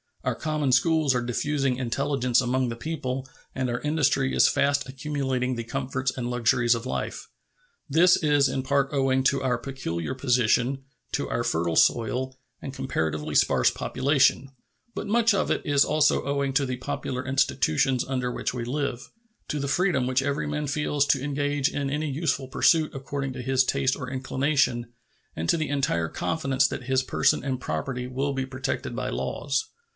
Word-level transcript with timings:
Our 0.23 0.33
common 0.35 0.71
schools 0.71 1.13
are 1.15 1.21
diffusing 1.21 1.77
intelligence 1.77 2.41
among 2.41 2.69
the 2.69 2.75
people 2.75 3.27
and 3.55 3.69
our 3.69 3.79
industry 3.81 4.35
is 4.35 4.47
fast 4.47 4.87
accumulating 4.87 5.55
the 5.55 5.63
comforts 5.63 6.15
and 6.15 6.29
luxuries 6.29 6.75
of 6.75 6.85
life. 6.87 7.27
This 7.89 8.17
is 8.17 8.47
in 8.49 8.61
part 8.61 8.89
owing 8.93 9.23
to 9.25 9.41
our 9.43 9.57
peculiar 9.57 10.13
position, 10.13 10.83
to 11.13 11.29
our 11.29 11.43
fertile 11.43 11.75
soil 11.75 12.35
and 12.61 12.73
comparatively 12.73 13.33
sparse 13.35 13.69
population; 13.69 14.49
but 14.95 15.07
much 15.07 15.33
of 15.35 15.49
it 15.51 15.63
is 15.65 15.85
also 15.85 16.23
owing 16.23 16.53
to 16.53 16.65
the 16.67 16.77
popular 16.77 17.25
institutions 17.25 18.03
under 18.07 18.31
which 18.31 18.53
we 18.55 18.65
live, 18.65 19.11
to 19.49 19.59
the 19.59 19.67
freedom 19.67 20.05
which 20.07 20.23
every 20.23 20.47
man 20.47 20.65
feels 20.67 21.05
to 21.07 21.23
engage 21.23 21.69
in 21.69 21.89
any 21.89 22.09
useful 22.09 22.47
pursuit 22.47 22.91
according 22.95 23.33
to 23.33 23.41
his 23.41 23.63
taste 23.63 23.95
or 23.95 24.09
inclination, 24.09 24.91
and 25.35 25.47
to 25.49 25.57
the 25.57 25.69
entire 25.69 26.09
confidence 26.09 26.67
that 26.67 26.83
his 26.83 27.01
person 27.03 27.43
and 27.43 27.61
property 27.61 28.07
will 28.07 28.33
be 28.33 28.45
protected 28.47 28.95
by 28.95 29.07
the 29.07 29.15
laws. 29.15 29.65